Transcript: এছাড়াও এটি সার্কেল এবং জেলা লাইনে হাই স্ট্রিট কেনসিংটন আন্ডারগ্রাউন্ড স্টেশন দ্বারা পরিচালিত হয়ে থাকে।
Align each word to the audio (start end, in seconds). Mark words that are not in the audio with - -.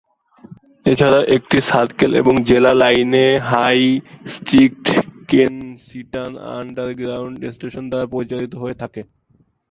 এছাড়াও 0.85 1.23
এটি 1.35 1.57
সার্কেল 1.69 2.11
এবং 2.21 2.33
জেলা 2.49 2.71
লাইনে 2.81 3.25
হাই 3.49 3.79
স্ট্রিট 4.33 4.81
কেনসিংটন 5.29 6.31
আন্ডারগ্রাউন্ড 6.55 7.35
স্টেশন 7.55 7.83
দ্বারা 7.89 8.05
পরিচালিত 8.13 8.53
হয়ে 8.61 8.75
থাকে। 8.81 9.01